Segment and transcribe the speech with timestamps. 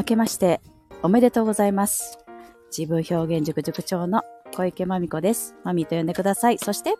[0.00, 0.62] 明けまして
[1.02, 2.16] おめでとうございます。
[2.74, 4.22] 自分表現塾塾長の
[4.56, 5.54] 小池まみこです。
[5.62, 6.56] まみと呼んでください。
[6.56, 6.94] そして、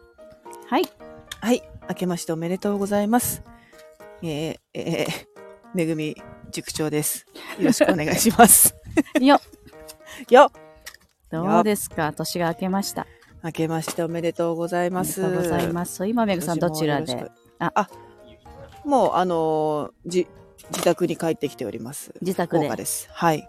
[0.69, 0.83] はい。
[1.41, 1.63] はい。
[1.89, 3.43] 明けましておめでとうございます。
[4.21, 5.27] えー、えー、
[5.73, 6.15] めぐみ
[6.53, 7.25] 塾長です。
[7.59, 8.75] よろしくお願いします。
[9.19, 9.41] よっ
[10.29, 10.51] よっ
[11.31, 12.13] どうですか？
[12.13, 13.07] 年が明けました。
[13.43, 15.21] 明けましておめでとうございあます。
[15.23, 16.07] りがとうございます。
[16.07, 17.31] 今、めぐさんどちらで？
[17.61, 17.89] ああ、
[18.85, 20.27] もう、あのーじ、
[20.71, 22.13] 自宅に帰ってきております。
[22.23, 23.09] 自宅でです。
[23.13, 23.49] はい。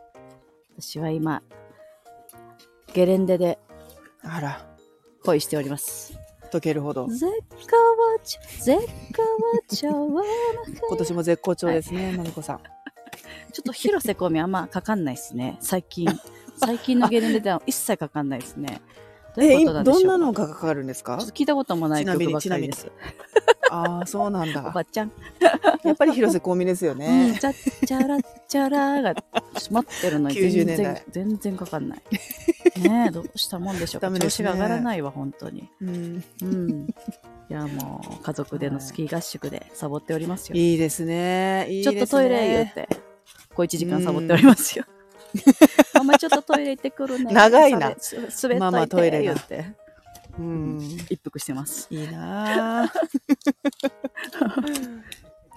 [0.79, 1.41] 私は今、
[2.93, 3.59] ゲレンデで
[4.23, 4.65] あら、
[5.23, 6.13] 恋しております。
[6.51, 7.07] 溶けるほど。
[7.07, 7.31] 絶好
[8.23, 10.23] 調、絶好調は
[10.89, 12.59] 今年も絶好調ですね、まみこさん。
[13.53, 15.57] ちょっと広瀬香美あんまかかんないですね。
[15.61, 16.07] 最近。
[16.57, 18.81] 最近のゲレンデでは一切かかんないですね。
[19.35, 21.15] どういうえ、ことなんでしょうどんなのがかかるんですか？
[21.17, 22.91] 聞いたこともない曲ばっかりです。
[23.71, 24.61] ああ、そうなんおだ。
[24.69, 25.11] ばちゃん。
[25.83, 27.37] やっぱり広瀬香美ですようん、ね。
[27.39, 29.15] チャッチャラッチャラが
[29.69, 32.01] 待ってるのに90全然全然かかんない。
[32.79, 34.09] ねえ、どうしたもんでしょうか。
[34.09, 35.69] ね子が上がらないわ、本当に。
[35.81, 36.87] うん、うん。
[37.49, 40.55] いや、もう、家族でのスキー合宿でサボっておりますよ。
[40.55, 41.67] いいですね。
[41.69, 42.87] いいですねちょっとトイレ言って、
[43.53, 44.85] 小1時間サボっておりますよ。
[45.93, 47.33] ママちょっとトイレ行ってくるね。
[47.33, 49.65] 長いなす滑っといて、ママトイレが言って、
[50.41, 51.87] うん、一服してます。
[51.91, 52.91] いいなあ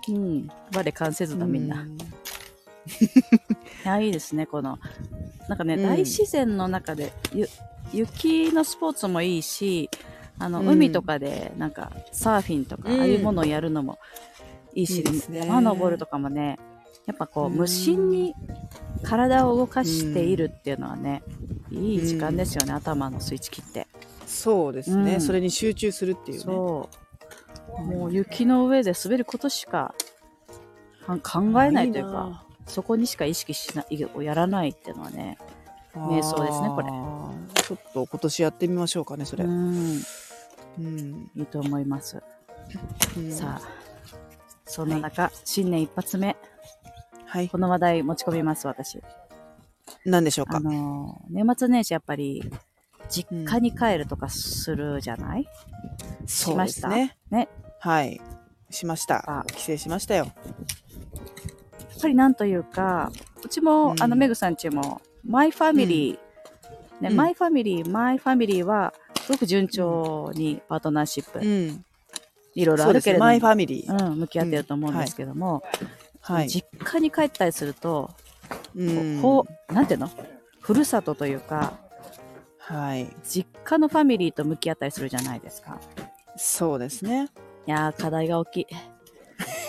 [0.09, 0.49] うん。
[0.75, 1.83] 我関せずだ、みんな。
[1.85, 1.89] いう
[3.85, 4.79] や、いいですね、この、
[5.49, 5.83] なんかね、うん。
[5.83, 7.49] 大自然の中で、ゆ
[7.93, 9.89] 雪のスポーツもいいし、
[10.39, 10.69] あの、うん。
[10.69, 13.01] 海とかで、なんか、サーフィンとか、うん。
[13.01, 13.99] ああいうものをやるのも
[14.75, 15.41] いいし、いいですね。
[15.41, 16.59] 山登るとかもね、
[17.07, 17.53] やっぱこう、うん。
[17.55, 18.35] 無心に
[19.03, 21.23] 体を動かしているっていうのはね、
[21.75, 23.87] いい時間ですよね、頭のスイッチ切って。
[24.27, 26.45] そうですね、うんそれに集中するっていうね。
[26.45, 26.89] そ
[27.79, 27.83] う。
[27.83, 29.95] もう雪の上で滑ることしか
[31.07, 35.39] か考えないというか、なそこにしか意識しないをやらないっていうのはね、
[35.95, 36.89] あ瞑想ですねこれ
[37.63, 39.45] ちょっと今年やってみましょうかね、それ。
[39.45, 39.97] ううん。
[40.79, 42.23] ん、いいと思います。
[43.17, 43.69] うんさあ、
[44.67, 46.37] そんな中、新年一発目、
[47.27, 47.49] はい。
[47.49, 49.01] この話題持ち込みます、私。
[50.05, 50.59] 何でしょうか？
[50.59, 50.61] あ。
[50.61, 52.51] のー、年末年始やっぱり、
[53.09, 55.47] 実家に帰るとかするじゃない、
[56.27, 57.17] そうですね。
[57.31, 57.49] ね。
[57.81, 58.21] はい。
[58.71, 59.45] しましたあ。
[59.45, 60.25] 帰省しましたよ。
[60.25, 63.13] やっぱりなんというか、
[63.45, 71.85] うちも、うんあの、メグさんちも、 my family、ね、うん my family、 my family は、すごく順調にパートナーシップ、うん。
[72.55, 72.93] いろいろあ。
[72.93, 74.11] るけれども、マイファミリー。
[74.11, 75.63] うん、向き合ってると思うんですけども、
[76.21, 76.49] はい。
[76.49, 78.24] 実家に帰ったりすると、うん
[79.23, 80.11] こう、なんていうの？
[80.61, 81.79] ふるさとというか、
[82.59, 83.09] はい。
[83.23, 85.79] 実家のファミリーと向き合ったりするじゃないですか。
[86.37, 87.29] そうですね。
[87.67, 88.67] いやー、課題が大きい。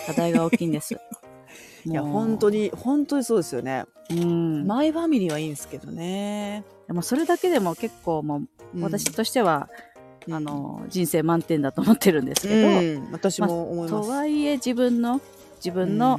[0.06, 0.94] 課題が大きいんです。
[1.84, 3.84] いや、本当に、本当にそうですよね。
[4.10, 4.66] うん。
[4.66, 6.64] マイファミリーはいいんですけどね。
[6.86, 8.38] でもそれだけでも結構もう、
[8.74, 9.68] うん私としては、
[10.26, 12.72] うんあの、人生満点だと思ってるんですけど、う
[13.08, 14.08] ん、私も思います。
[14.08, 15.20] とはいえ自分の、
[15.56, 16.18] 自分の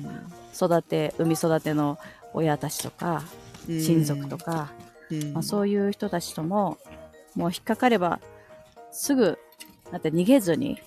[0.55, 1.97] 育て、産み育ての
[2.37, 3.23] 親たちとか、
[3.67, 3.81] うん。
[3.81, 4.71] 親族と、か、
[5.11, 5.33] うん。
[5.33, 6.77] まあ、そういう人たちとも、
[7.35, 8.19] もう引っかかれば、
[8.91, 9.37] すぐ、
[9.91, 10.79] だって逃げずに、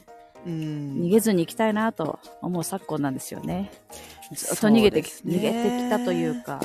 [0.47, 1.03] うん。
[1.03, 3.71] 逃げずに行きたいなと思う昨今なんですよね。
[4.33, 5.09] ずっと逃げてね。
[5.25, 6.61] 逃げてきたというか、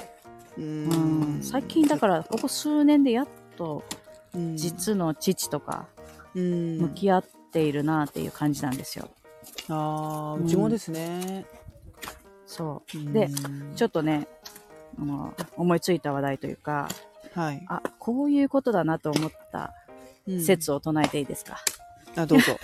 [0.58, 1.40] ううん。
[1.40, 3.84] ん、最近だから、ここ数年でやっと、
[4.34, 4.58] うん。
[4.58, 5.88] 実の父とか、
[6.36, 6.78] うん。
[6.78, 9.10] 向き合っているなっていう感じなんですよ。
[9.70, 11.46] ああ、うちもですね。
[12.46, 13.14] そう。
[13.14, 13.30] で、
[13.76, 14.28] ちょっっとね、
[15.00, 16.88] あの、思いついた話題というか、
[17.34, 17.66] と、はい。
[17.68, 19.74] あ、こういうことだなと思った
[20.28, 21.58] うん説を唱えていいですか？
[22.16, 22.58] あ、どうぞ。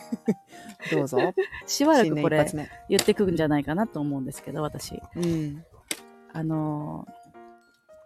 [0.90, 1.18] どうぞ。
[1.66, 2.46] しばらくこれ。
[2.88, 5.00] 言ってくんじゃないかなと思うんですけど、私。
[5.16, 5.64] うん。
[6.32, 7.06] あの、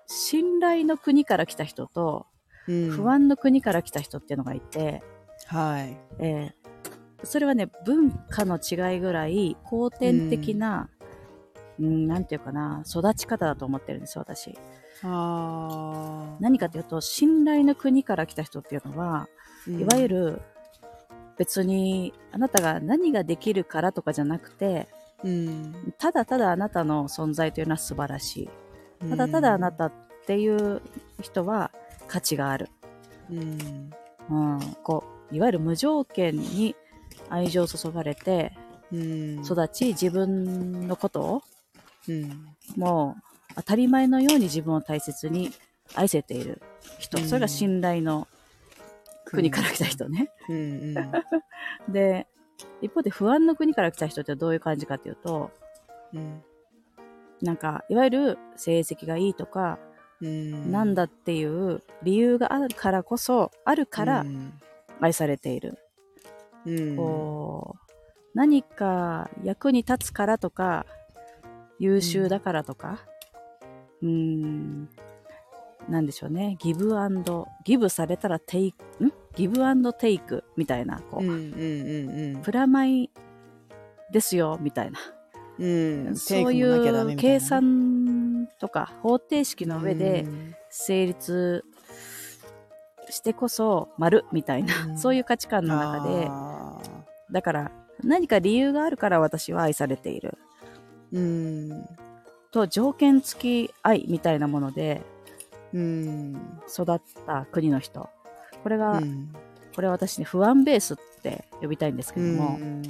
[0.06, 2.26] 信頼の国から来た人と、
[2.66, 3.10] うん不。
[3.10, 5.02] 安の国から来た人っていうのがいて、
[5.46, 5.96] はい。
[6.18, 6.64] えー
[7.26, 10.90] それはね、文化の違いぐらい後天的な、
[11.78, 14.56] うん、なんていうかな、育ち方だと思ってるんです、私。
[15.02, 16.36] ああ。
[16.40, 19.28] 何かというと、信頼の国から来た人っていうのは、
[19.66, 20.42] うんいわゆ、る
[21.36, 24.88] 別にあなたが何ができるからとかじゃなくて、
[25.24, 25.94] うん。
[25.98, 28.48] ただただあなたの存在というのは素晴らし
[29.02, 29.08] い。
[29.08, 29.92] ただただあなたっ
[30.26, 30.80] ていう
[31.20, 31.70] 人は
[32.06, 32.68] 価値がある。
[33.30, 33.90] うん。
[34.30, 36.76] うん、こう、いわゆる無条件に
[37.28, 38.52] 愛情を注がれて
[38.92, 39.40] うん。
[39.44, 41.42] 育ち、自分のことを
[42.08, 42.48] うん。
[42.76, 45.52] もう当たり前のように自分を大切に
[45.94, 46.62] 愛せている
[46.98, 47.18] 人。
[47.18, 48.28] うんそれが信頼の
[49.24, 50.30] 国から来た人ね。
[50.48, 50.96] うん。
[50.96, 51.92] うん。
[51.92, 52.26] で、
[52.82, 55.50] 一方で不安の国から来た人ってどういう感じかっていうと、
[56.12, 56.42] うん。
[57.42, 59.78] なんか、いわゆる成績がいいとか、
[60.20, 64.60] うんなんだっていう理由があるからこそ、あるからうん
[65.00, 65.78] 愛されている。
[66.64, 67.92] うんこう、
[68.34, 70.86] 何か役に立つからとか、
[71.78, 73.00] 優秀だからとか、
[74.02, 74.88] うーん、
[75.88, 76.56] なんでしょうね。
[76.60, 79.12] ギブアンド、ギブされたらテイク、ん？
[79.34, 83.10] ギブアンドテイクみたいな、こう、うんうんうんプラマイ
[84.10, 84.98] ですよ、みたいな。
[85.58, 86.06] うん。
[86.08, 90.54] うんそういう計算とか方程式の上でうん。
[90.70, 91.64] 成立
[93.10, 94.98] してこそ丸みたいな、うん。
[94.98, 96.78] そういう価値観の中で、あ
[97.30, 97.72] だから
[98.02, 100.36] 何か理由があるから私は愛されている。
[101.14, 101.88] ーうん。
[102.50, 105.02] と条件付き愛みたいなもので
[105.72, 108.08] うん育った国の人。
[108.62, 109.34] これが、うん
[109.74, 112.82] これは私ね、不安ベースって呼びたいんですけども、うん。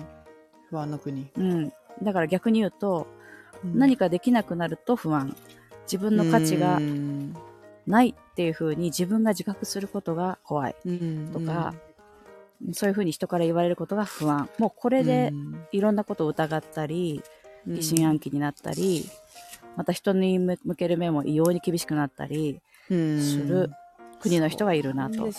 [0.68, 1.30] 不安の国。
[1.36, 1.72] うん。
[2.02, 3.06] だから逆に言うと、
[3.64, 5.34] 何かできなくなると不安。
[5.84, 7.34] 自分の価値がうん。
[7.86, 10.76] ないっていう風に自分が自覚することが怖い。
[10.84, 11.30] うん。
[11.32, 11.74] とか、
[12.72, 14.50] そういう風に人から言われることが不安。
[14.58, 15.32] もうこれで
[15.72, 17.22] いろんなことを疑ったり、
[17.66, 19.04] 疑心暗鬼になったり、
[19.76, 23.70] また人に向ける目も異様に厳しくなったり鬼する
[24.20, 25.30] 国の人がいるなと。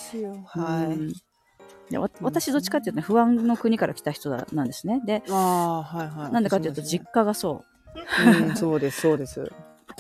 [2.22, 5.02] 私どっちかっていうとね、不安の国から来た人だなんですね。
[5.06, 6.32] で、はいはい。
[6.32, 8.46] なんでかっていうと実家がそう。
[8.52, 9.52] んそうですそうです。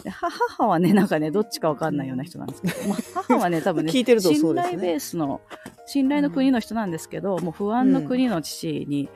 [0.09, 4.61] 母はね、なんかね、どっちかわかんないような人なんですけど、まあ、母はね、多分ね、 聞いてるとね。
[4.63, 5.41] 頼ベースの、
[5.85, 9.09] 信頼の国の人なんですけど、もう不安の国の父に、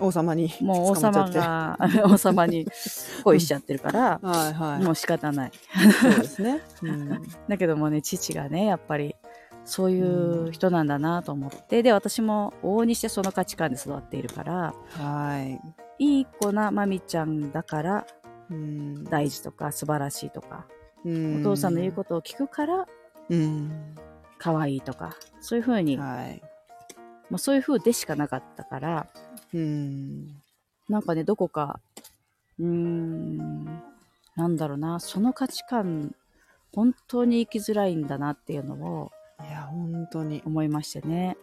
[0.00, 2.66] 王様にもう王様が、 王様に
[3.24, 4.84] 恋しちゃってるから、はいはい。
[4.84, 5.52] もう仕方ない。
[6.00, 6.60] そうですね。
[6.82, 7.22] うん。
[7.48, 9.16] だけどもね、父がね、やっぱり、
[9.64, 15.60] そういう人なんだなと思って、で、私も往々にしてその価値観で育っているから、はい。
[15.98, 18.06] いい子なまみちゃんだから
[18.50, 19.04] うん。
[19.04, 20.66] 大事とか素晴らしいとか、
[21.04, 21.40] うん。
[21.40, 22.86] お父さんの言うことを聞くから
[23.30, 23.94] うん。
[24.38, 26.42] 可愛いとか、そういう風に、はい。
[27.30, 29.06] もうそういう風でしかなかったから、
[29.54, 30.42] うん。
[30.88, 31.80] なんかね、どこか、
[32.58, 33.64] うーん、
[34.36, 36.14] なんだろうな、その価値観、
[36.74, 40.42] 本当に生きづらいんだなっていうのをいや本当に。
[40.44, 41.36] 思いましてね。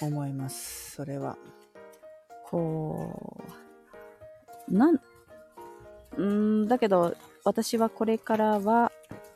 [0.00, 1.36] 思いますそれは。
[2.44, 3.44] こ
[4.68, 8.92] う、なん、うーん、だけど、私はこれからは、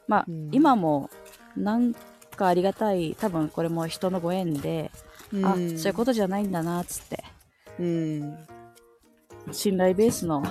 [0.06, 0.48] まあ、うん。
[0.52, 1.10] 今も、
[1.56, 1.94] なん
[2.36, 4.90] かありがたい、多分これも人のご縁で、
[5.42, 7.15] あ、そういうことじゃないんだな、つって、と
[7.78, 8.38] うん。
[9.52, 10.42] 信頼ベースの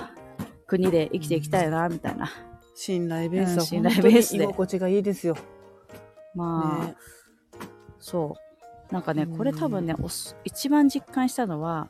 [0.66, 2.30] 国で生きていきたいな、みたいな。
[2.74, 4.44] 信頼ベースは本当にベースで。
[4.44, 5.36] 居心地がいいですよ。
[6.34, 6.96] まあ、ね。
[7.98, 8.36] そ
[8.90, 8.94] う。
[8.94, 9.36] なんかね、うん。
[9.36, 11.88] これ多分ね、おす一番実感したのは、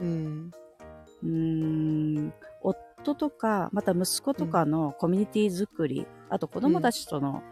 [0.00, 0.50] うん。
[1.22, 2.32] うーん、
[2.62, 7.42] 夫とか、また息子とかのコミュニティ作り、あと子供たちとの、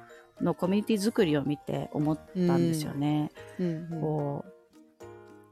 [0.41, 3.31] のコミュニティ作りを見て思ったんですよね。
[3.59, 4.01] うんうん。
[4.01, 4.53] こう、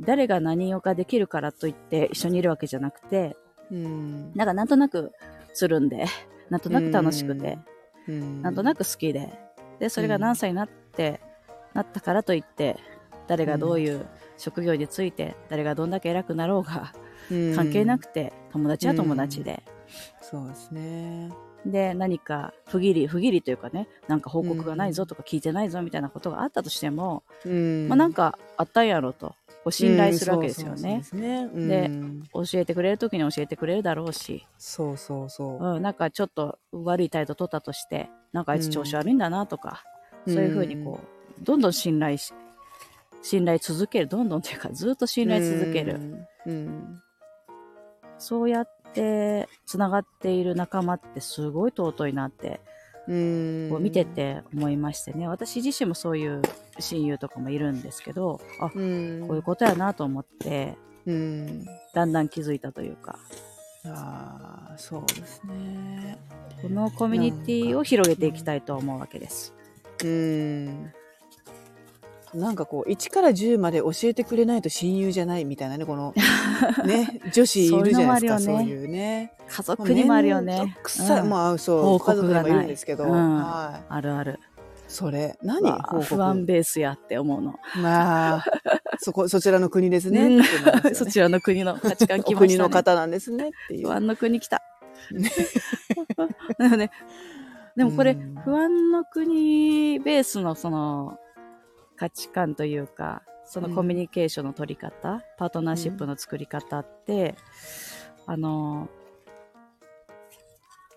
[0.01, 3.37] 誰が何をかできるからといって一緒にいるわけじゃなくて、
[3.71, 4.33] うん。
[4.35, 5.13] なんかなんとなく
[5.53, 6.07] するんで、
[6.51, 7.59] なんとなく楽しくて、
[8.09, 8.43] うん。
[8.43, 9.33] なんとなく好きで、
[9.79, 11.21] で、それが何歳になって、
[11.75, 12.77] なったからといって、
[13.27, 14.07] 誰がどういう
[14.39, 16.93] 職業について、誰がどんだけ偉くなろうが、
[17.55, 19.63] 関係なくて、友達は友達で、
[20.21, 21.31] そうですね
[21.71, 27.89] で、何か不義理、不義理というかね、なんか報告がないぞとか聞いてないぞみたいなことがあったとしても、うん。
[27.89, 31.03] まあなんかあったんやろと、こう信頼するわけですよね。
[31.67, 31.91] で
[32.33, 35.65] 教えてくれる時に教えてくれるだろうし、そうそうそう。
[35.77, 39.85] うん、なんかちょっと悪い態度取ったとして、なんかあいつ調子悪いんだなとか、
[40.27, 41.01] そういうふうにこ
[41.41, 42.35] う、どんどん信頼し、
[43.23, 46.01] 信頼続ける、どんどんというかずっと信頼続ける。
[46.47, 46.53] うん。
[46.53, 47.03] うん。
[48.19, 52.61] そうやって繋がっている仲間ってすごい尊いなって、
[53.07, 53.69] うん。
[53.71, 55.29] こう見てて思いましてね。
[55.29, 56.43] 私自身もそういう
[56.81, 59.25] 親友とかもいるんですけど、あ、うん。
[59.29, 61.65] こういうことやなと思って、うん。
[61.95, 63.19] だんだん気づいたというか、
[63.85, 66.19] ああそうですね。
[66.63, 69.55] このコミュニティを広げていきたいと思うわけです。
[70.05, 70.93] うん
[72.37, 76.15] なんかこう1から10まで教えてくれないと親友じゃないみたいなねこの
[76.85, 79.33] ね女子いるじゃないですかそういうのもあるよいうね。
[79.49, 80.59] 家族にもあるよね。
[80.59, 80.81] めんど。
[80.83, 81.31] くさい、うん。
[81.31, 83.37] まあそう家族にもいるんですけど、うん。
[83.37, 83.85] はい。
[83.89, 84.41] あるある。
[84.89, 86.03] それ何報告？
[86.05, 87.59] 不安ベースやって思うの。
[87.83, 88.45] まあ
[88.99, 90.43] そこそちらの国ですね、
[90.95, 92.35] そちらの国の価値観来。
[92.35, 93.49] 国の方なんですね。
[93.49, 94.63] っていう不安の国来た。
[95.13, 96.91] ね、
[97.77, 101.19] でもこれ、うん不安の国ベースのその
[101.97, 107.37] 価値観というか、そのコミュニケーションの取り方、パートナーシップの作り方って、
[108.27, 108.89] あの、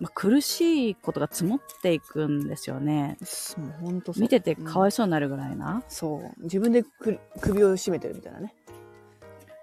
[0.00, 3.18] まあ、苦しいことが積もっていくんですよね。
[3.58, 5.82] もう本当そう見ててかわいそうになるぐらいな。
[5.88, 6.42] そう。
[6.42, 8.54] 自分でく首を絞めてるみたいなね。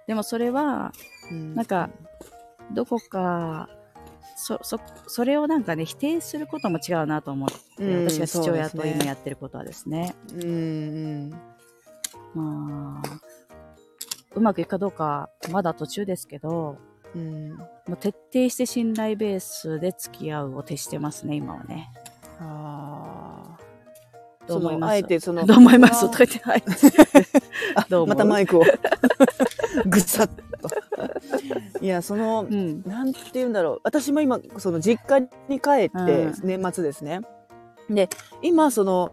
[0.06, 0.94] でもそれは、
[1.32, 1.90] うんなんか、
[2.72, 3.70] どこか、
[4.36, 10.16] そ、そ、それをなんかね、否定することも違うなと思って、うん私が父親と今やってることはですね。
[10.34, 11.30] うんうん。
[12.34, 13.20] まあ、
[14.36, 16.78] うまくいくかどうか、まだ途中ですけど、
[17.16, 17.52] うん。
[17.54, 21.90] もう徹底して信頼ベースで付き合うを徹してますね、今はね。
[22.40, 23.58] ああ。
[24.48, 24.80] どう思います？
[24.80, 25.46] そのあえてその。
[25.46, 26.02] どう思います？
[26.10, 26.64] とか言って、はい。
[27.76, 28.08] あどう？
[28.08, 28.64] またマイクを
[29.86, 30.70] ぐさっと。
[31.82, 32.84] いや、その、うん。
[32.86, 33.82] なんて言うんだろう。
[33.84, 37.22] 私も今、その実家に帰ってうん、年末ですね。
[37.90, 38.10] で、
[38.42, 39.12] 今、その、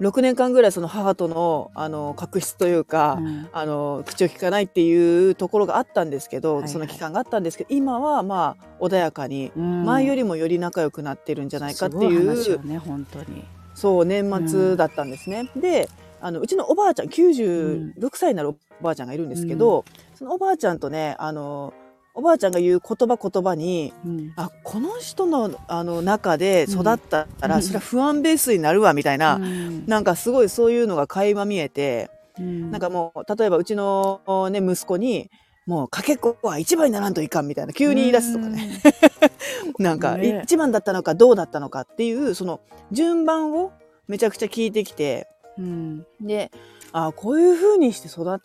[0.00, 13.44] 6年間ぐらいその母との、あの、確執というか、うんあの、口を聞かないっていうところがあったんですけど、はいはいその期間があったんですけど、今はまあ、穏やかに、うん前よりもより仲良くなってるんじゃないかってすごいう、話よね、本当に。
[13.74, 15.50] そう、年末だったんですね。
[15.56, 15.88] で、
[16.20, 19.84] あの、うちのおばあちゃん、96歳になるおばあちゃんがいるんですけど、
[20.14, 21.72] そのおばあちゃんとね、あの、
[22.18, 24.32] おばあちゃんが言う言葉言葉に、うん。
[24.34, 27.62] あ、この人の、あの、中で育ったら、うん。
[27.62, 29.86] それは不安ベースになるわ、みたいな、うん。
[29.86, 32.72] なんかすごいそういうのが垣間見えて、うん。
[32.72, 34.20] なんかもう、例えばうちの
[34.50, 35.30] ね、息子に、
[35.68, 38.80] もう、かけっこは一番にならんといかんみたいな、急に言い出すとかね。
[39.78, 40.40] なんか、ね。
[40.42, 42.58] 一番だったのかどうだったのかっていう、その、
[42.90, 43.70] 順番を
[44.08, 46.06] めちゃくちゃ聞いてきて、うん。
[46.20, 46.50] で、
[46.92, 48.38] あこういう風にして育っ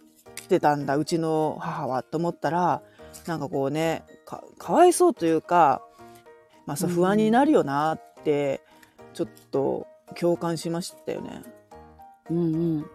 [0.48, 2.82] てたんだ、うちの母は、と思ったら、
[3.27, 5.82] なんかこうね、か、かわいそうというか、
[6.65, 8.62] まあそううん不安になるよなって、
[9.13, 9.88] ちょっと
[10.20, 11.43] 共感しましたよね。
[12.29, 12.86] うんうん。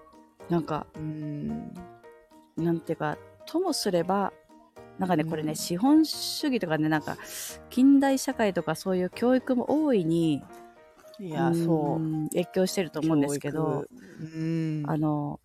[0.48, 1.74] なんか、うん。
[2.56, 4.32] なんていうか、ともすれば、
[4.98, 7.16] なんかね、これね、うん資本主義とかね、なんか、
[7.70, 10.42] 近代社会とかそういう教育も大いに、
[11.20, 11.98] いや、そう。
[11.98, 13.84] ん影響してると思うんですけど。
[14.86, 15.40] あの、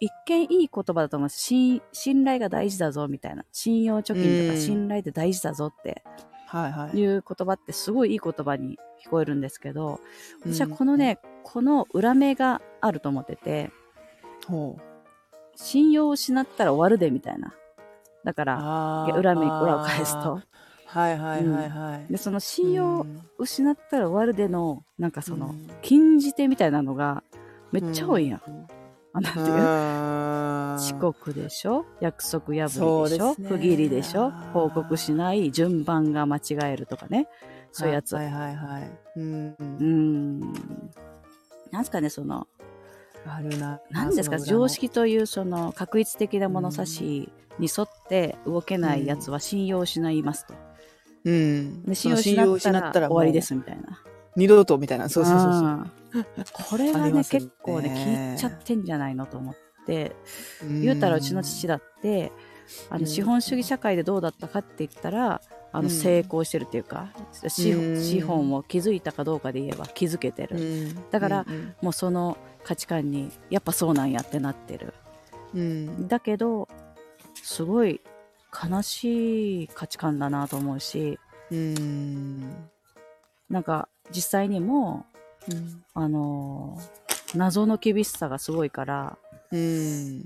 [0.00, 3.44] 一見いい言葉だと思う信信頼が大事だぞみたいな。
[3.52, 6.02] 信用貯金とうんか信頼って大事だぞって
[6.46, 6.98] はいはい。
[6.98, 10.00] いう言葉ってすごいいい言葉に聞こえるんですけど、
[10.44, 13.70] うん私はこのね、この裏目があると思ってて、
[14.48, 14.82] ほう。
[15.54, 17.54] 信用を失ったら終わるでみたいな。
[18.24, 20.40] だから、裏目に裏を返すと。。
[20.92, 22.12] はいはいはいはい。
[22.12, 23.06] で、その信用を
[23.38, 27.22] 失ったら終わるでの、なんかその、うん禁じ手みたいなのが
[27.72, 28.40] めっちゃ多いやん。
[28.46, 28.66] うん
[29.14, 29.46] あなんていう？
[29.58, 31.84] あー遅刻でしょ？
[32.00, 34.30] 約束破そうでりですしょね不義理でしょ？
[34.54, 36.40] 報告しない順番が間違
[36.72, 37.28] えるとかね。
[37.72, 38.14] そういうやつ。
[38.14, 38.90] はいはいはい。
[39.16, 39.48] うん。
[39.48, 40.40] うーん。
[41.70, 42.46] なんすかね、その、
[43.26, 43.80] あるな。
[43.90, 44.68] 何ですか、その裏の常。
[44.68, 50.54] 識というその確一的な物差しに沿って動けないやつは信用を失いますと。
[51.24, 51.82] うん。
[51.84, 54.00] で信用失ったら終わりですみたいな。
[54.34, 55.08] 二度とみたいな。
[55.08, 55.62] そうそうそうそう。
[55.62, 55.90] うん
[56.52, 59.54] これがねね結構ね聞いちゃってんじゃないのと思っ
[59.86, 60.14] て
[60.62, 62.30] 言うたらうちの父だって
[62.90, 65.40] あうんの資本主義社会でどうだったかって言ったら
[65.72, 67.08] あうんの成功してるっていうか
[67.48, 71.10] 資本うん資本を築いたかどうかで言えば気づけてうるん。
[71.10, 74.92] だからうんもうその価値観にやっぱそうなんやってなってる
[75.54, 76.08] うん。
[76.08, 76.68] だけど
[77.42, 78.02] すごい
[78.52, 81.18] 悲しい価値観だなと思うし
[81.50, 82.40] うん。
[83.48, 85.06] なんか実際にも
[85.50, 85.84] うん。
[85.94, 87.02] あのー
[87.34, 89.16] 謎の厳しさがすごいから
[89.50, 90.22] うん。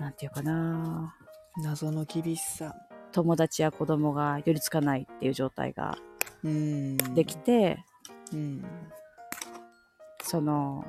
[0.00, 1.14] なんていうかな
[1.62, 2.74] 謎の厳しさ。
[3.12, 5.96] 友達や子供が寄りつかないっていう状態が
[6.44, 6.96] うん。
[7.14, 7.84] できて、
[8.32, 8.64] うん。
[10.22, 10.84] その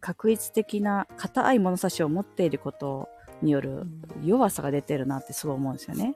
[0.00, 3.08] 確一的な硬い物差しを持っていること
[3.42, 3.86] による
[4.24, 6.14] 弱さが出てるなってすごい思うんですよね。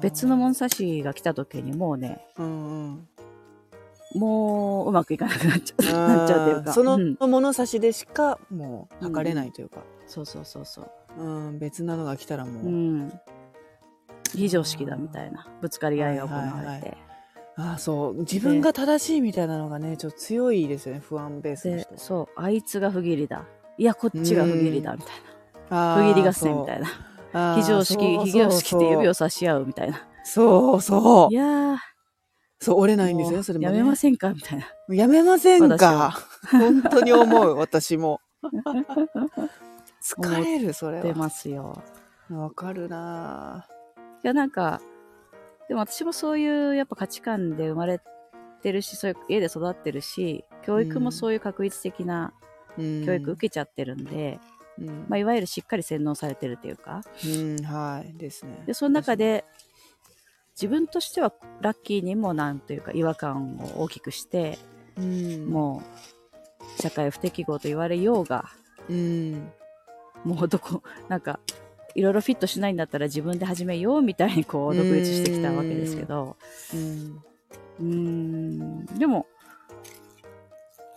[0.00, 3.08] 別の物差しが来た時にもうね、うんうん。
[4.14, 6.72] もううまくいかなくなっちゃうなっちゃうというか。
[6.72, 11.22] そのうん物差しでしかもう測れないというか、そうそうそうそう。
[11.22, 13.12] うん別なのが来たらもう、うん。
[14.32, 16.56] 非常識だみたいなぶつかり合いが行われて。
[16.56, 16.96] はいはいはい
[17.56, 23.44] ああそう自分が正しいみたいなのがねちょっと強いですよね不安ベースので人、そう、あいつが不義理だ。
[23.76, 25.29] いや、こっちが不義理だみたいな。
[25.70, 26.88] あー不義理合戦みたいな。
[27.54, 30.04] 非常識、非常識って指を差し合うみたいな。
[30.24, 31.32] そうそう。
[31.32, 31.76] いやー、
[32.60, 34.34] そう折れないんですよそれも、ね、やめませんか？
[34.34, 34.66] みたいな。
[34.94, 36.12] やめませんか？
[36.50, 38.20] 本当に思う私も。
[40.02, 41.82] 疲れるそれ出はますよ。
[42.30, 43.66] わかるな。
[44.24, 44.80] いや、なんか、
[45.68, 48.00] でも私もそういうやっぱ価値観で生まれ
[48.62, 54.40] てるし、そういう家で育ってるし、教育もそういう確一的なぁ教育受けちゃってるんで、
[54.80, 55.06] うん。
[55.08, 58.12] まあ、いわゆるしっかり洗脳されてるっていうか、うんはい。
[58.16, 58.62] ですね。
[58.66, 59.44] で、その中で
[60.54, 64.58] 自分としてはラッキーにもなんというか違和感を大きくして、
[64.96, 65.46] うん。
[65.46, 65.82] も
[66.78, 68.44] う社会不適合と言われようが、
[68.88, 69.52] うん。
[70.24, 71.40] もうどこ、なんか、
[71.94, 76.36] いろいろフィットしないんだったら自分で始めようみたいにこう独立してきたわけですけど、
[76.72, 77.20] うん。
[77.80, 79.26] うーん、でも、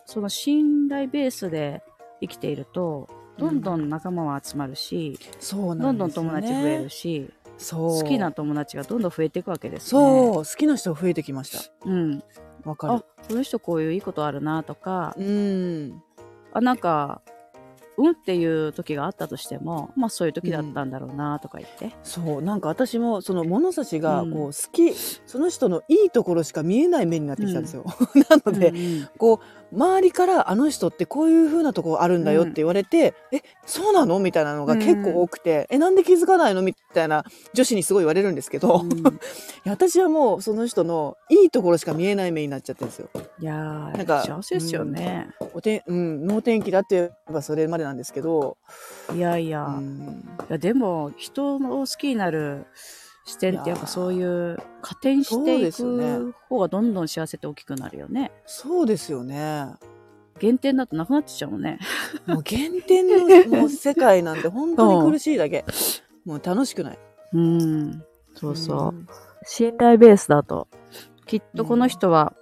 [0.06, 1.82] その信頼ベースで
[2.22, 8.02] 生きていると、どんどん仲間は集まるし、そうなんね、どんどん友達増えるし、そう。
[8.02, 9.90] 好きな友達がどんどん増えていくわけですね。
[9.90, 11.72] そう、好きな人が増えてきました。
[11.86, 12.24] うん。
[12.64, 16.02] わかるあ。、この人こういういいことあるなとか、うん。
[16.54, 17.22] あ、なんか、
[17.96, 21.96] うんっていう時があったとしても、まあそういう時だったんだろうなとか言って。
[22.02, 24.94] そう、なんか私もその物差しがうんこう好き、
[25.28, 27.86] その人のいいところしか見えない目になってきたんですよ。
[28.30, 34.20] なので、うんうんこう周りからあの人ってこういう風なとこあるんだよって言われて、えそうなの？
[34.20, 36.62] みたいなのが結構多くて、えなんで気づかないの？
[36.62, 39.04] みたいな女子にすごい言われるんですけど、いうん。
[39.66, 43.10] や私はもうその人のいいところしか見えない目になっちゃってるんですよ。
[43.40, 45.30] いやー、なんか幸せですよね。
[45.54, 48.58] おてうん、能天気だって言えばそれまでなんですけど、
[49.16, 50.24] いやいや、うん。
[50.50, 52.66] いやでも人を好きになる
[53.26, 58.32] 視点ってやっぱそういう加点してそういですよねく方がどんどん幸せって大きくなるよね。
[58.46, 59.74] そうですよね。
[60.40, 61.80] 減点だとなくなっちゃうもんね。
[62.26, 65.64] もう減点のもう世界なんて本当に苦しいだけ。
[66.26, 67.00] もう楽しくない。
[67.34, 68.04] うん。
[68.36, 68.92] そうそう。
[68.94, 69.08] ん
[69.46, 70.68] 信頼ベースだと、
[71.26, 72.34] きっとこの人は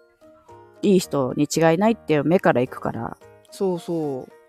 [0.81, 3.17] いい人に違いないっていう目からいくから。
[3.49, 4.40] そうそう。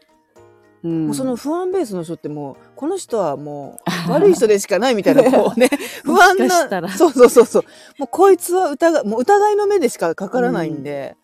[0.84, 1.06] うん。
[1.06, 5.68] もうその不安ベースの人ってもう、この人はもう悪い人でしかないみたいな、 こうね、
[6.04, 7.64] 不安な、そうそうそうそう。
[7.98, 11.16] もうこいつは疑い、もう疑いの目でしかかからないんで、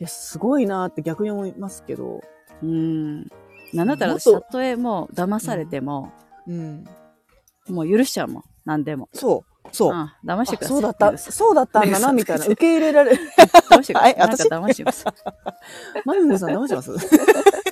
[0.00, 2.22] いや、すごいなって逆に思いますけど、
[2.62, 3.20] うん。
[3.72, 6.12] なんだったら、もっとたとえもう騙されても、
[6.48, 6.84] うん。
[7.68, 8.42] もう許しちゃうもん。
[8.64, 9.08] 何でも。
[9.12, 9.92] そう、そう。
[9.92, 10.76] あ騙してください。
[10.78, 12.46] あそうだった、そうだったんだな、みたいな。
[12.46, 13.22] 受け入れられる。
[13.70, 14.16] 騙してください。
[14.18, 15.14] 私騙してくださ
[16.04, 16.90] マミモさん騙してます？
[16.92, 16.94] い。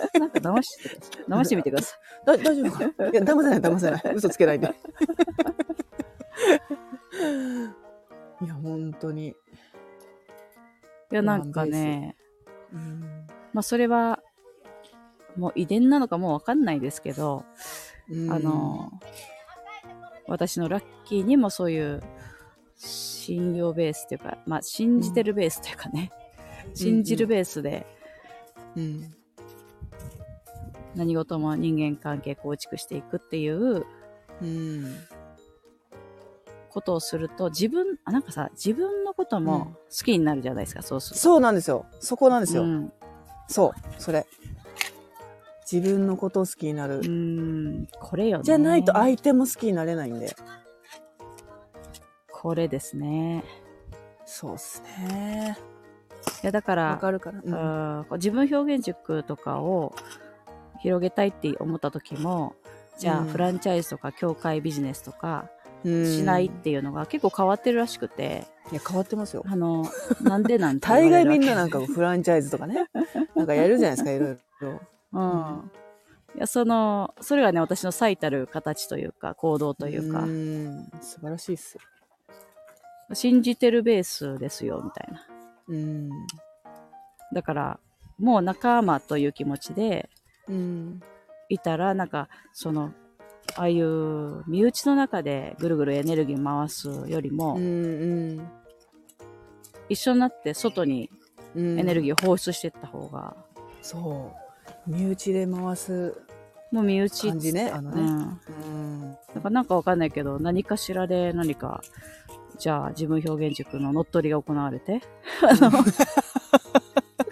[0.18, 0.96] なんか騙して。
[1.28, 2.26] 騙してみてください。
[2.26, 2.84] だ大丈夫か？
[3.10, 4.14] いや、騙せない、騙せない。
[4.14, 4.74] 嘘つけないで。
[8.40, 9.28] いや、本当に。
[9.28, 9.34] い
[11.10, 12.16] や、なんかね、
[12.72, 14.20] うんまあそれは、
[15.36, 17.44] もう遺伝なのかもうわかんないですけど、
[18.10, 18.90] うんあの、
[20.26, 22.02] 私のラッキーにもそういう
[22.76, 26.12] 信用ベースというか、まあ信じてるベースというかね、
[26.74, 27.86] 信じるベースで
[28.76, 29.14] うん。
[30.98, 33.86] 何事も人間関係構築していくっていう
[34.42, 34.84] うん。
[36.70, 41.20] ことをすると、自分、あなんかさ、自分のことうんも好きになるじゃないですか、そうすると。
[41.20, 41.86] そうなんですよ。
[42.00, 42.62] そこなんですよ。
[42.62, 42.92] うん
[43.48, 44.26] そう、それ。
[45.70, 46.98] 自分のことを好きになる。
[46.98, 47.08] うー
[47.82, 48.44] ん、これよね。
[48.44, 50.36] じゃないと相手も好きになれないんで。
[52.30, 53.44] これですね。
[54.26, 55.56] そうっすね。
[56.42, 57.40] いや、だかわら、かるかな。
[57.42, 59.94] うんうんこう自分表現塾とかを
[60.80, 62.54] 広げたいって思った時も、
[62.98, 65.48] じゃあ、うんフランチャイズとか協会ビジネスとか
[65.84, 69.44] うんしないっていうのが結構変わってるらしくて、いや、変わってますよ。
[69.46, 69.86] あの、
[70.22, 72.86] なんでなんて言大概みんななんかフランチャイズとかね。
[73.34, 74.80] なんかやるじゃないですか、いろいろ。
[75.12, 75.70] うん。
[76.36, 81.78] いや、その、それがね、私の最たる形というか、行動というか、ん素晴らしいっす。
[83.14, 85.26] 信じてるベースですよ、みたいな。
[85.68, 86.10] うん。
[87.32, 87.80] だから、
[88.18, 90.17] もう仲間という気持ちでうん。
[91.48, 92.92] いたら、なんか、その、
[93.56, 98.48] ああいう身内の中でぐるぐるエネルギー回すよりも、うん。
[99.88, 101.10] 一緒になって外に
[101.54, 101.80] うん。
[101.80, 102.24] エネルギー。
[102.24, 103.36] を放出していった方が、
[103.80, 104.32] そ
[104.86, 104.90] う。
[104.90, 106.14] 身内で回す
[106.70, 107.70] もう身内感じね。
[107.70, 108.02] あのね。
[108.02, 108.08] うん。
[108.10, 109.16] うん。
[109.34, 111.82] なんかなんかわかんないけど、何かしらで何か、
[112.58, 115.00] じゃあ自分表現塾の乗っ取りが行われて、
[115.42, 115.70] あの、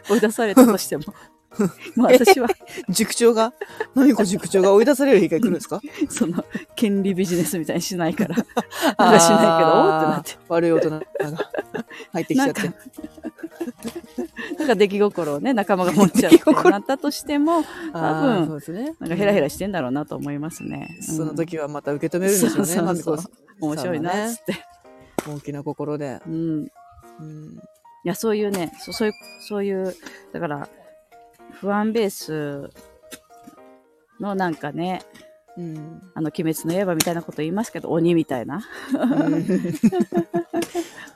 [0.09, 1.05] 追い出されたとしても、
[1.97, 2.49] まあ私は、
[2.89, 3.53] 塾長が、
[3.95, 5.81] 何か塾長が追い出される日が来るんですか？
[6.11, 10.37] その、権利ビジネスみたいにしないから、なんかしないけど、ってなって。
[10.49, 11.03] 悪い大人が
[12.13, 12.75] 入ってきちゃってなん。
[14.59, 18.95] なんか出来心をね、仲間が持っちゃうってなったとしても、多分そうですね。
[19.01, 20.99] なんかヘラヘラしてんだろうなと思いますね。
[21.01, 22.83] そのうん時はまた受け止めるんでしょうね。
[22.83, 23.17] まみこ
[23.61, 24.55] 面白いな、つって。
[25.29, 26.21] 大きな心で。
[26.27, 26.65] うん。
[26.65, 26.69] い
[27.21, 27.59] うん。
[28.05, 29.95] や、そういうね、そそういう、そういう、
[30.33, 30.69] だから、
[31.61, 32.71] 不安ベース
[34.21, 35.03] のなんかね、
[35.57, 36.03] うん。
[36.15, 38.63] あの、鬼滅の刃みたいなこと言いますけど、鬼みたいな。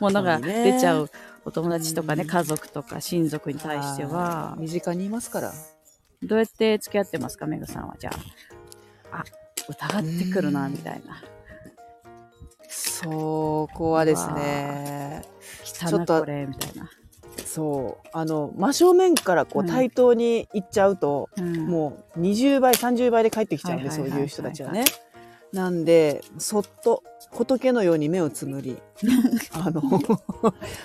[0.01, 1.11] ものが出ちゃう
[1.45, 2.29] お友達とかね、うん。
[2.29, 4.57] 家族とか親族に対しては。
[4.59, 5.53] 身近にいますから。
[6.23, 7.97] どうやって付き合ってますか、メグさんは？
[7.99, 8.11] じゃ
[9.11, 9.25] あ、あ、
[9.69, 11.23] 疑ってくるな、みたいな。
[12.69, 15.25] そそこはですね、
[15.65, 16.91] ちょっとなこれみたいな、
[17.53, 19.69] そう、あの、真正面からこううん。
[19.69, 21.67] 対等に行っちゃうと、うん。
[21.67, 24.85] もう20倍、30倍で帰ってきちゃうんで、そうはいう人たちはね。
[25.53, 28.81] なんで、そっと仏のように目をつむり、
[29.51, 29.99] あの、も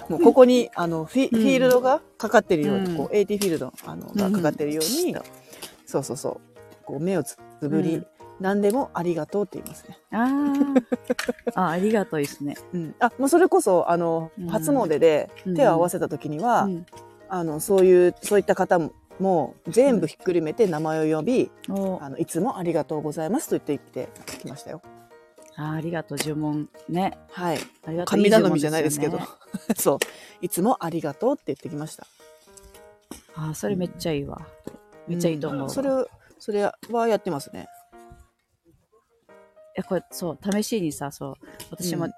[0.09, 1.39] うここに、あの、フィ,、うん。
[1.39, 2.97] フィールドがかかってるように、うん。
[2.97, 5.21] こう、AT フィールドあのがかかってるように、うん。
[5.85, 8.07] そうそうそう、こう目をつぶり、うん
[8.39, 9.97] 何でもありがとうって言いますね。
[10.11, 10.83] あー
[11.55, 16.85] あありがとうですね、うん、あ、もうそれこそ、あの、うん初詣で手を合わせた時には、うん
[17.29, 24.81] あの、そういう、そういった方も、もう全部ひっくるめて名前を呼び、おあの、いつもありがとうございますと言って言ってきましたよ。
[25.57, 27.57] あーありがとう呪文ねはい。
[27.87, 29.31] ありがとう神頼みじゃないですけどいい呪
[29.69, 29.75] 文。
[29.79, 29.97] そう。
[30.41, 32.05] いつもありがとうって言ってきました。
[33.35, 34.41] あーそれめっちゃいいわ、
[35.07, 36.07] めっちゃいいと思うわ、んそれを、
[36.39, 37.67] それはやってますね。
[39.75, 41.33] えこれそう試しにさそう
[41.71, 42.11] 私も、うん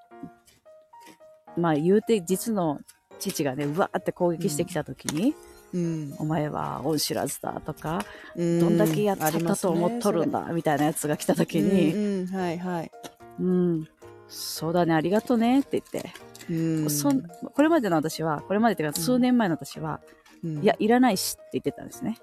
[1.58, 2.80] まあ言うて実の
[3.20, 5.34] 父がねうわーって攻撃してきた時に、
[5.74, 6.16] うん。
[6.20, 12.92] お前は恩知らずだとか、どどんだけやったと思っとるんだ、みたいなやつが来た時に、うん、うん、はいはい。
[13.40, 13.88] うん、
[14.28, 16.14] そうだね、ありがとねって言って、
[16.50, 16.90] うん。
[16.90, 20.00] そんこれまでの私は、これまでっていうかうん数年前の私は、
[20.44, 22.18] うんいや、、いらないしって言ってたんですね。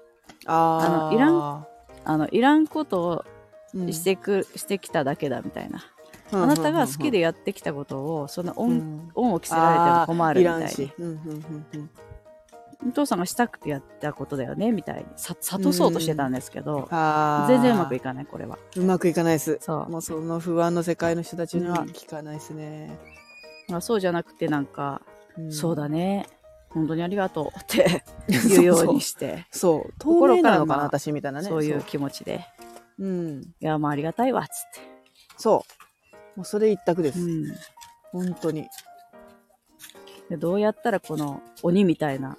[0.45, 1.67] あのいらん
[2.05, 3.34] あの、いらんことをうん
[3.91, 5.79] してく、してきただけだみたいな。
[5.79, 5.95] うん
[6.31, 9.11] あなたが好きでやってきたことを、そのう恩、ん。
[9.13, 10.91] 恩を着せられても困るみたいに。
[12.87, 15.05] お父さんがしたくてやったことだよねみたいに。
[15.15, 16.87] さ諭そうとしてたんですけど、
[17.47, 18.57] 全然うまくいかないこれは。
[18.75, 19.57] うまくいかないです。
[19.61, 19.89] そう。
[19.89, 21.89] もうその不安の世界の人たちにはうん。
[21.89, 22.97] 聞かないですね。
[23.69, 25.01] まあ、そうじゃなくてなんか、
[25.39, 25.51] ん。
[25.51, 26.27] そうだね。
[26.69, 29.45] 本当にありがとうって 言うようにして。
[29.51, 29.93] そう。
[29.97, 31.47] 透心から明なのかな、まあ私みたいなね。
[31.47, 32.45] そういう気持ちで。
[32.54, 32.54] そ
[32.99, 33.05] う。
[33.05, 33.41] うん。
[33.41, 34.51] いやまあありがたいわっつっ
[35.37, 35.65] そ
[36.35, 36.39] う。
[36.39, 37.23] もうそれ一択でて、す。
[37.23, 37.55] うん、
[38.11, 38.67] 本当に。
[40.29, 42.37] でどうやったらこの鬼みたいな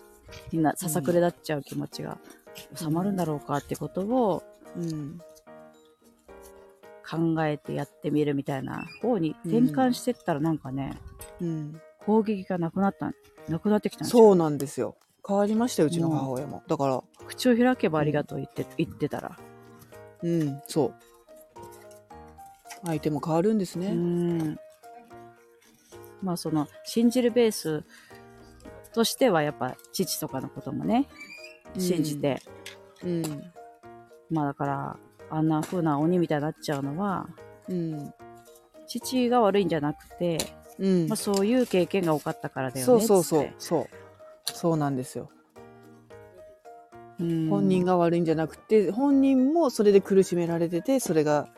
[0.53, 2.19] みんなささくれ立っちゃう気持ちが
[2.75, 4.43] 収まるんだろうかってことを
[4.77, 5.21] うん。
[7.09, 10.99] 考えてやってみるみたいな方に転換してったらなんかね、
[11.41, 11.81] うん。
[12.05, 13.13] 攻撃がなくなった
[13.49, 14.97] なくなってきたんですよそうなんですよ。
[15.27, 16.63] 変わりましたよ、うちの母親も。
[16.67, 19.39] だから、口を開けばありがとう言って,、言ってたら
[20.23, 20.95] うん、そう。
[22.85, 23.91] 相手も変わるんですうね。
[23.91, 24.59] ん
[26.23, 27.85] まあその信じるベース
[28.93, 31.09] としてはやっぱ父とかのこともね
[31.79, 32.41] 信じて、
[33.05, 33.53] うん。
[34.31, 34.97] まあだから
[35.31, 37.29] あんな風な鬼みたいになっちゃうのは
[37.69, 38.13] うん。
[38.87, 40.39] 父が悪いんじゃなくて、
[40.79, 41.17] うんまあ、。
[41.17, 43.43] そういう経験が多かったからだよねそうそうそ。
[43.43, 43.87] うそう。
[44.45, 45.29] そうなんですよ。
[47.21, 51.49] うん本人が悪いんじゃなくて、本人もそれで苦しめられてて、それが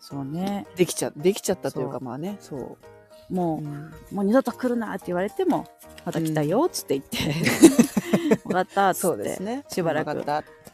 [0.00, 3.34] そうねできちゃ、できちゃったというか、まあね、そう。
[3.34, 5.66] もうんう、もう二度と来るなって言われても
[6.04, 9.64] また来たよっつって言って、分かったっつそうってですね。
[9.68, 10.24] しばらく。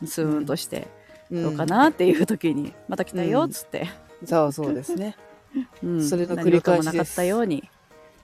[0.04, 0.88] スーンとして、
[1.30, 3.88] うんどうかなっていう時にまた来たよっつって、
[4.26, 5.16] そうそうですね。
[5.82, 7.70] うんそれの繰り返しなかったように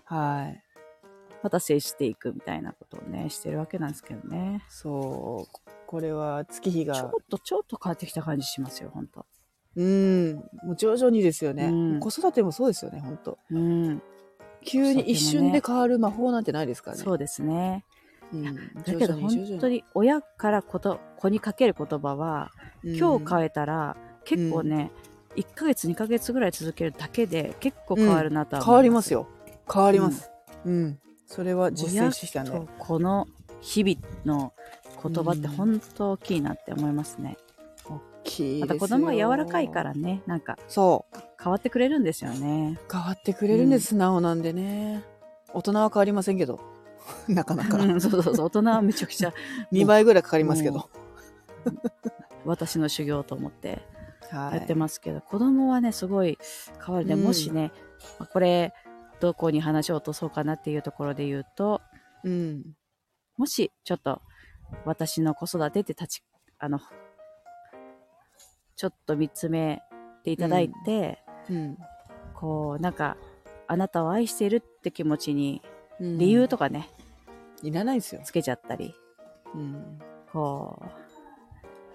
[0.04, 0.62] はい。
[1.42, 5.67] また接していくみたいなことをねしてるわけなんですけどねそう。
[5.88, 9.24] これは月日がちょっ、とちょっと変わってきた感じしますよ本当
[9.74, 11.66] うん、もう徐々にですよね。
[11.66, 14.02] うん子育てもそうですよね、本当うん
[14.64, 17.02] 急に一瞬で変わる魔法なんてないですからね。
[17.02, 17.86] そうですね
[18.34, 18.44] うん。
[18.74, 22.50] だけど本当に親からこと子にかける言葉は
[22.84, 23.96] 今日変えたら
[24.26, 24.90] 結構ね、
[25.36, 29.26] 1ヶ月2ヶ月ぐらい続けるだけで結構変わるなとは変わりますよ。
[29.72, 30.30] 変わります。
[30.66, 30.98] うん。
[31.26, 32.60] それは実践してきたんで親。
[32.60, 33.26] とこの
[33.60, 34.52] 日々の
[35.02, 37.36] 言葉って本当大きいなって思いますね、
[37.84, 41.18] 大きいまですよた子供が柔らかいからねなんかそう。
[41.42, 45.04] 変わってくれるんですよね変わってくれるんです、素直なんでね。
[45.52, 46.60] 大人は変わりませんけど。
[47.28, 47.78] なかなか。
[47.78, 49.32] うんそうそうそう大人はめちゃくちゃ
[49.72, 50.90] 2倍ぐらいかかりますけど。
[52.44, 53.82] 私の修行と思って
[54.30, 56.38] はやってますけど、子供はねすごい
[56.84, 57.72] 変わるね、うんもしね
[58.18, 58.72] まあこれ
[59.20, 61.80] どこに話を落とそうかなっていうところで言うと
[62.24, 62.62] うん。
[63.36, 64.20] もしちょっと
[64.84, 66.22] 私の子育てって立ち
[66.58, 66.80] あの
[68.76, 69.82] ちょっと見つめ
[70.24, 71.18] ていただいて、
[71.50, 71.78] うん。
[72.34, 73.16] こうなんか
[73.66, 75.60] あなたを愛しているって気持ちに
[76.00, 76.88] うん理由とかね、
[77.62, 78.20] いらないですよ。
[78.24, 78.94] つけちゃったり
[79.54, 79.98] うん。
[80.32, 80.80] こ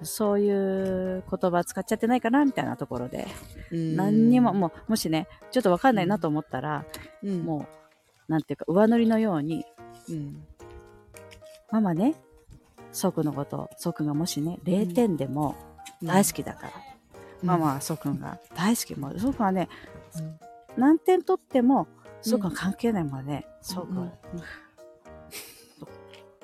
[0.01, 3.27] うそういう言葉使っちゃってないかなみたいなところで、
[3.71, 6.85] 何にももうもしねちょっと分かんないなと思ったら、
[7.23, 7.67] うん、も
[8.27, 9.63] うなんていうか上乗りのように
[10.09, 10.45] うん。
[11.71, 12.15] ママね
[12.93, 15.55] ソクのことソクがもしね0点でも
[16.01, 16.71] 大好きだから、
[17.41, 19.67] ママはソくんが大好きもうソくんはね
[20.17, 20.39] うん。
[20.77, 21.87] 何点取っても
[22.21, 23.45] そうか関係ないもんね。
[23.61, 23.99] そうか。
[23.99, 24.13] うん。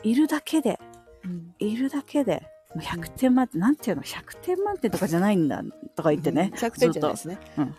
[0.03, 0.77] いるだけで、
[1.23, 1.55] うん。
[1.59, 2.43] いるだけで、
[2.75, 5.61] もう100点満点、なんていうの、100点満点とかじゃないんだ、
[5.95, 6.51] とか言ってね。
[6.55, 7.37] 100点じゃないですね。
[7.57, 7.63] うん。
[7.63, 7.75] うん。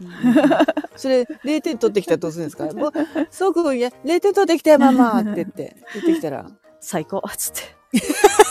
[0.96, 2.64] それ、0点取ってきたらどうするんですか？
[2.72, 2.92] もう、
[3.30, 7.60] そうくんや、0点取ってきたよ、ママって言って、 言ってきたら、最高つって。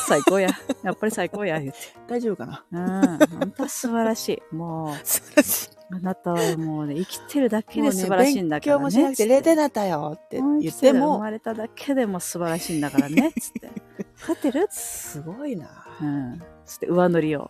[0.10, 0.50] 最高や。
[0.84, 1.80] やっぱり最高や、言って。
[2.08, 2.66] 大丈夫かな？
[2.72, 2.80] う
[3.16, 3.18] ん。
[3.40, 4.56] 本当素晴らしい。
[4.56, 5.70] も素晴らしい。
[5.92, 8.80] う、あなたはもうね、生きてるだけで素晴らしいんだからね。
[8.80, 13.32] 勉強もしなくて0点だったよってうん言って生も、まれただけでも素晴らしいんだからね。
[13.40, 13.72] つって。
[14.20, 14.68] 勝ってる？
[14.72, 15.68] すごいな。
[16.02, 16.42] うん。
[16.66, 17.50] つって上乗りを。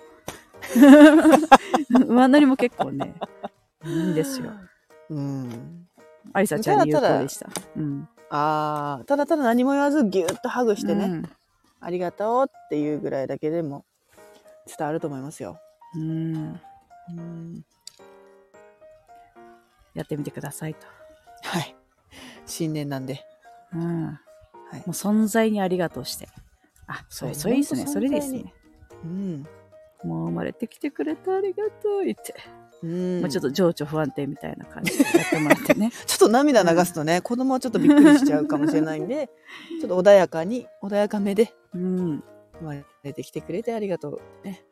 [2.07, 3.15] 上乗りも結構ね、
[3.85, 4.51] いいんですよ。
[5.09, 5.87] うん。
[6.33, 7.49] アリサちゃんに有効でした。
[7.77, 8.07] うん。
[8.29, 11.29] ああ、ただただ何も言わずギュッとハグしてね、うん
[11.81, 13.85] ありがとうっていうぐらいだけでも
[14.65, 15.59] 伝わると思いますよ。
[15.95, 16.59] うん。
[17.09, 17.65] うん。
[19.93, 20.85] やってみてくださいと。
[21.43, 21.75] はい。
[22.45, 23.23] 新年なんで。
[23.73, 24.05] うん。
[24.05, 26.29] はいもう存在にありがとうして。
[26.87, 27.87] あ、それ、そうそれいいですね。
[27.87, 28.53] それですね。
[29.03, 29.47] うん。
[30.03, 32.35] もう生まれてきてくれてありがとう言って。
[32.83, 33.21] うん。
[33.21, 35.91] まあちょっと情緒不安定みたいな感じでやってもらってね。
[36.05, 39.29] ちょっと涙流すとね、子供はちょっとびっくりしちゃうかもしれないんで、
[39.81, 42.23] ちょっと穏やかに、穏やかめでうん。
[42.59, 44.21] 生まれてきてくれてありがとう。
[44.43, 44.63] ね。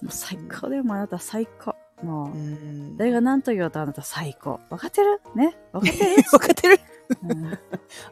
[0.00, 1.74] もう最高だよ、もうあなた最高。
[2.02, 2.96] もう、うん。
[2.96, 4.60] 誰が何と言おうとあなた最高。
[4.70, 5.20] 分かってる？
[5.36, 5.56] ね？
[5.72, 6.80] 分かってる、 分かってる
[7.22, 7.58] うん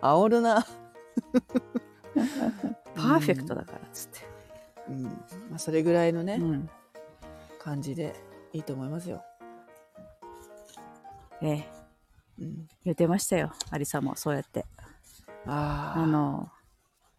[0.01, 0.65] 煽るな。
[2.95, 4.21] パーフェクトだから、つって。
[4.89, 5.05] うん。
[5.05, 5.11] ま
[5.57, 6.71] あ、それぐらいのね、うん。
[7.59, 8.15] 感じで
[8.53, 9.23] いいと思いますよ。
[11.43, 11.69] ええ。
[12.41, 12.69] うん。
[12.85, 14.67] 言ってましたよ、アリさんもそうやって。
[15.47, 16.01] ああ。
[16.01, 16.51] あの、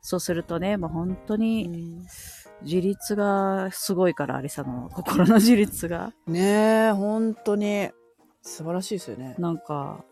[0.01, 2.05] そうするとね、もう本当うにん
[2.63, 6.13] 自立がすごいから、アリさんの心の自立が。
[6.27, 7.89] ねえ、本当に
[8.41, 9.35] 素晴らしいですよね。
[9.37, 10.03] なんか、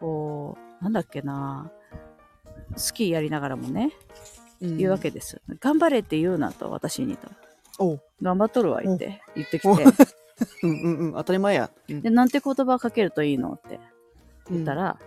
[0.00, 1.70] こう、なんだっけな、
[2.76, 3.92] スキーやりながらもね、
[4.60, 5.42] うん言うわけです。
[5.60, 7.28] 頑張れって言うなと、私にと。
[7.78, 9.84] おう頑張っとるわ、言って、言ってきおて。
[10.62, 11.70] うんうんうん、当たり前や。
[11.88, 13.80] うんで、なんて言葉かけるといいのって
[14.50, 14.98] 言ったら、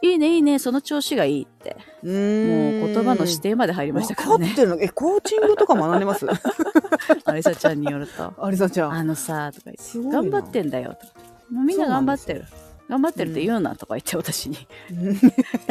[0.00, 1.76] いいね、いいね、その調子がいいって。
[2.02, 4.46] うん、もう言葉の指定まで入りましたからね。
[4.46, 4.56] 分かっ。
[4.56, 4.80] てるの？
[4.80, 6.26] え、コーチングとか学んでます？
[7.24, 8.92] アリサちゃんによると、アリサちゃん。
[8.92, 11.52] あのさ、とか言って、頑張ってんだよと。
[11.52, 12.44] もうみんな頑張ってる。
[12.88, 14.56] 頑張ってるって言うなとか言って私に、
[14.92, 15.08] うん。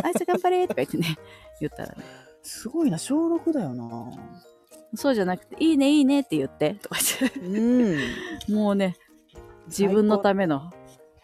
[0.03, 1.17] あいつ頑張れとか言ってね、
[1.59, 1.95] 言ったらね、
[2.43, 4.11] すごいな、小6だよな。
[4.93, 7.97] そうじゃなくて、いいね、いいねって言って、とか言っうん。
[8.45, 8.97] て、 もうね、
[9.67, 10.71] 自分のための、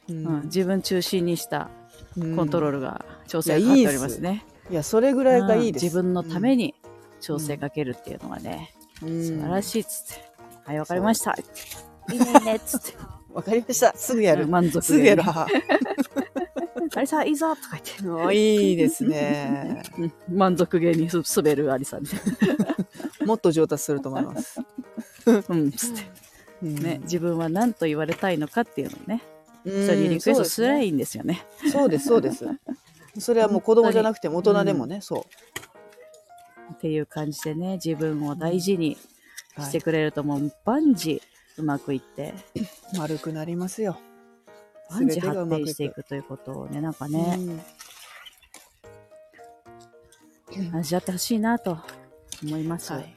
[0.09, 1.69] ううん、自分中心にした。
[1.77, 1.82] うん
[2.15, 4.45] コントロールが、調整がかかっておりますね。
[4.69, 5.83] いや、それぐらいがいいです。
[5.83, 6.75] うん自分のために
[7.19, 10.33] 調整かけるっていうのはね、うん、素晴らしいっつって、
[10.65, 11.35] はい、わかりました。
[12.11, 12.93] いいね、っつって。
[13.33, 13.93] わかりました。
[13.95, 14.47] すぐやる。
[14.47, 15.23] 満足すぐやる。
[15.23, 15.47] 母。
[16.95, 18.23] あれさ、いいぞとか言って。
[18.27, 19.81] あいいですね。
[19.97, 22.09] う ん満足げにす滑るアリさんで。
[23.25, 24.59] もっと上達すると思います。
[25.25, 26.01] うん、つって。
[26.61, 29.21] うんね、自分は何と言われたいのかっていうのをね、
[29.65, 30.89] うん人にリクエストすりゃいい。
[30.89, 31.45] いんですよね。
[31.71, 32.45] そうです、そうです。
[33.19, 35.25] それはもう子供じゃなくても大人でもね、そ
[36.73, 38.97] っていう感じでね、自分を大事に
[39.59, 41.21] してくれるともう万事
[41.57, 42.33] うまくいって、
[42.97, 43.99] 丸くなりますよ。
[44.89, 47.37] 万事発展していくということをね、なんかね、
[50.73, 51.77] 味わってほしいなと
[52.43, 52.93] 思います。
[52.93, 53.15] うんはい。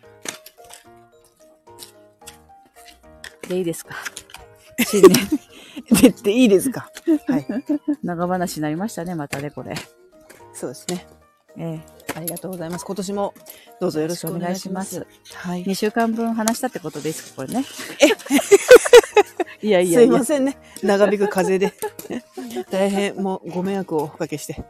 [3.48, 3.94] で、いいですか？
[4.86, 5.14] 新年、
[6.00, 6.90] でっていいですか？
[7.28, 7.46] はい。
[8.02, 9.74] 長話になりましたね、またね、これ。
[10.52, 11.06] そうですね。
[11.58, 11.80] え
[12.14, 12.84] ありがとうございます。
[12.84, 13.34] 今年も
[13.80, 14.96] どうぞよろしくお願いします。
[14.96, 15.64] よはい。
[15.64, 17.64] 2週間分話したってことですか、これね。
[19.62, 20.24] いやいやいやすいま。
[20.24, 20.58] せんね。
[20.82, 21.72] 長引く風邪
[22.08, 22.64] で。
[22.70, 24.62] 大変もうご迷惑をおかけして。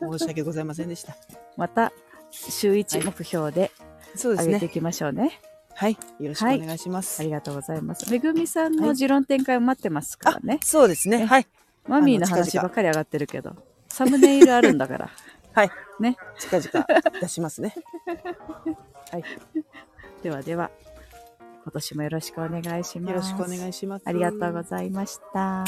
[0.00, 1.16] 申し訳ございませんでした。
[1.56, 1.92] また、
[2.30, 3.70] 週1目標で
[4.14, 4.52] そうですね。
[4.54, 5.40] 上げていきましょうね。
[5.76, 7.20] はい、よろしくお願いします。
[7.20, 8.10] はい、ありがとうございます。
[8.10, 10.60] めぐみさんの持論展開を待ってますからね。
[10.62, 11.24] そうですね。
[11.24, 11.46] はい。
[11.86, 13.56] マミーの話ばっかり上がってるけど、
[13.88, 15.10] サムネイルあるんだから。
[15.52, 15.70] はい。
[16.00, 16.16] ね。
[16.38, 16.86] 近々
[17.20, 17.74] 出しますね。
[19.10, 19.24] はい。
[20.22, 20.70] ではでは、
[21.64, 23.10] 今年もよろしくお願いします。
[23.10, 24.02] よろしくお願いします。
[24.06, 25.64] ありがとうございました。